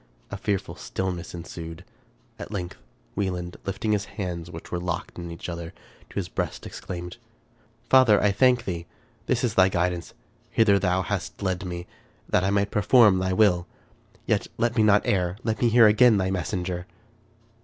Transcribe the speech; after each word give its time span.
A 0.31 0.35
fearful 0.37 0.75
stillness 0.75 1.35
ensued. 1.35 1.85
At 2.39 2.49
length 2.49 2.75
Wieland, 3.15 3.57
lifting 3.65 3.91
his 3.91 4.05
hands, 4.17 4.49
which 4.49 4.71
were 4.71 4.79
locked 4.79 5.19
in 5.19 5.29
each 5.29 5.47
other, 5.47 5.75
to 6.09 6.15
his 6.15 6.27
breast, 6.27 6.65
exclaimed," 6.65 7.17
Father! 7.91 8.19
I 8.19 8.31
thank 8.31 8.65
thee. 8.65 8.87
This 9.27 9.43
is 9.43 9.53
thy 9.53 9.69
guidance. 9.69 10.15
Hither 10.49 10.79
thou 10.79 11.03
hast 11.03 11.43
led 11.43 11.63
me, 11.65 11.85
that 12.27 12.43
I 12.43 12.49
might 12.49 12.71
perform 12.71 13.19
thy 13.19 13.33
will. 13.33 13.67
Yet 14.25 14.47
let 14.57 14.75
me 14.75 14.81
not 14.81 15.05
err; 15.05 15.37
let 15.43 15.61
me 15.61 15.69
hear 15.69 15.85
again 15.85 16.17
thy 16.17 16.31
messenger 16.31 16.87